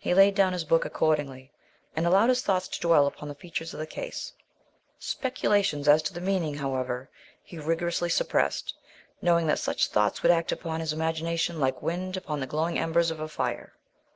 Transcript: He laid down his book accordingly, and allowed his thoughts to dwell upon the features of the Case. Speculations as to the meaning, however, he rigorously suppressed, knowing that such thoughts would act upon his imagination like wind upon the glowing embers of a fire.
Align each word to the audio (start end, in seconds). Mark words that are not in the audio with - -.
He 0.00 0.14
laid 0.14 0.34
down 0.34 0.52
his 0.52 0.64
book 0.64 0.84
accordingly, 0.84 1.52
and 1.94 2.04
allowed 2.08 2.28
his 2.28 2.42
thoughts 2.42 2.66
to 2.66 2.80
dwell 2.80 3.06
upon 3.06 3.28
the 3.28 3.36
features 3.36 3.72
of 3.72 3.78
the 3.78 3.86
Case. 3.86 4.32
Speculations 4.98 5.86
as 5.86 6.02
to 6.02 6.12
the 6.12 6.20
meaning, 6.20 6.54
however, 6.54 7.08
he 7.40 7.60
rigorously 7.60 8.08
suppressed, 8.08 8.74
knowing 9.22 9.46
that 9.46 9.60
such 9.60 9.86
thoughts 9.90 10.24
would 10.24 10.32
act 10.32 10.50
upon 10.50 10.80
his 10.80 10.92
imagination 10.92 11.60
like 11.60 11.82
wind 11.82 12.16
upon 12.16 12.40
the 12.40 12.48
glowing 12.48 12.80
embers 12.80 13.12
of 13.12 13.20
a 13.20 13.28
fire. 13.28 13.74